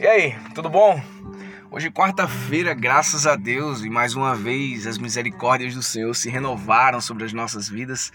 [0.00, 1.02] E aí, tudo bom?
[1.70, 6.98] Hoje, quarta-feira, graças a Deus, e mais uma vez as misericórdias do Senhor se renovaram
[6.98, 8.10] sobre as nossas vidas.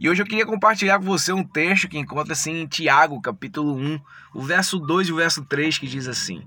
[0.00, 4.00] E hoje eu queria compartilhar com você um texto que encontra-se em Tiago, capítulo 1,
[4.34, 6.42] o verso 2 e o verso 3, que diz assim: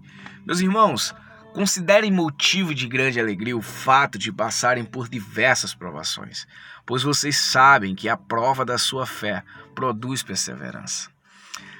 [0.46, 1.16] Meus irmãos,
[1.54, 6.46] considerem motivo de grande alegria o fato de passarem por diversas provações,
[6.86, 9.44] pois vocês sabem que a prova da sua fé
[9.74, 11.17] produz perseverança.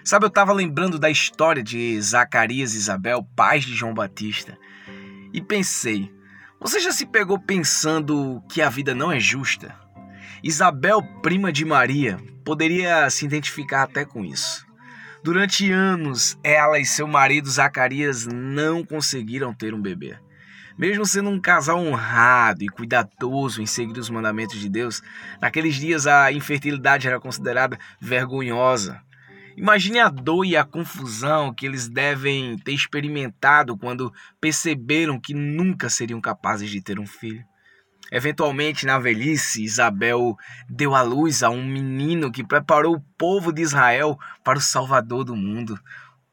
[0.08, 4.58] Sabe, eu estava lembrando da história de Zacarias e Isabel, pais de João Batista,
[5.34, 6.10] e pensei:
[6.62, 9.76] você já se pegou pensando que a vida não é justa?
[10.42, 14.66] Isabel, prima de Maria, poderia se identificar até com isso.
[15.22, 20.18] Durante anos, ela e seu marido Zacarias não conseguiram ter um bebê.
[20.78, 25.02] Mesmo sendo um casal honrado e cuidadoso em seguir os mandamentos de Deus,
[25.42, 29.06] naqueles dias a infertilidade era considerada vergonhosa.
[29.58, 35.90] Imagine a dor e a confusão que eles devem ter experimentado quando perceberam que nunca
[35.90, 37.44] seriam capazes de ter um filho.
[38.12, 40.38] Eventualmente, na velhice, Isabel
[40.70, 45.24] deu à luz a um menino que preparou o povo de Israel para o Salvador
[45.24, 45.78] do mundo.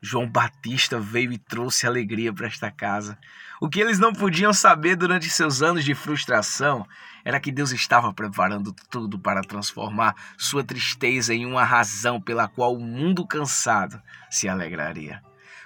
[0.05, 3.17] João Batista veio e trouxe alegria para esta casa.
[3.59, 6.87] O que eles não podiam saber durante seus anos de frustração
[7.25, 12.75] era que Deus estava preparando tudo para transformar sua tristeza em uma razão pela qual
[12.75, 15.23] o mundo cansado se alegraria.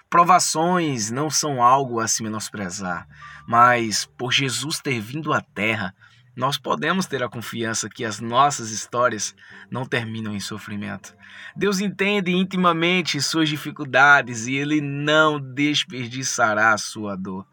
[0.09, 3.09] Provações não são algo a se menosprezar,
[3.45, 5.93] mas por Jesus ter vindo à Terra,
[6.39, 9.35] nós podemos ter a confiança que as nossas histórias
[9.69, 11.13] não terminam em sofrimento.
[11.57, 17.45] Deus entende intimamente suas dificuldades e Ele não desperdiçará a sua dor.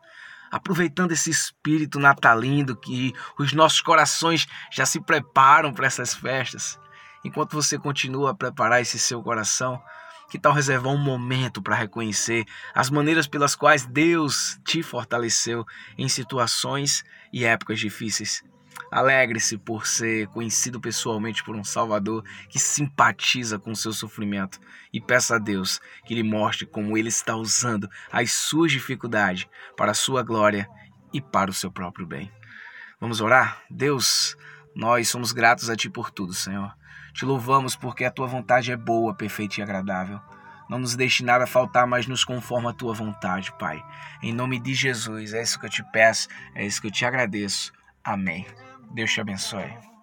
[0.52, 6.80] Aproveitando esse espírito natalino que os nossos corações já se preparam para essas festas,
[7.24, 9.82] enquanto você continua a preparar esse seu coração,
[10.30, 15.66] que tal reservar um momento para reconhecer as maneiras pelas quais Deus te fortaleceu
[15.98, 18.44] em situações e épocas difíceis?
[18.96, 24.58] Alegre-se por ser conhecido pessoalmente por um Salvador que simpatiza com o seu sofrimento
[24.94, 29.92] e peça a Deus que lhe mostre como ele está usando as suas dificuldades para
[29.92, 30.66] a sua glória
[31.12, 32.32] e para o seu próprio bem.
[32.98, 33.64] Vamos orar?
[33.70, 34.38] Deus,
[34.74, 36.74] nós somos gratos a Ti por tudo, Senhor.
[37.14, 40.22] Te louvamos porque a Tua vontade é boa, perfeita e agradável.
[40.70, 43.84] Não nos deixe nada faltar, mas nos conforma a Tua vontade, Pai.
[44.24, 47.04] Em nome de Jesus, é isso que eu te peço, é isso que eu te
[47.04, 47.74] agradeço.
[48.02, 48.48] Amém.
[48.94, 49.95] Deus te abençoe.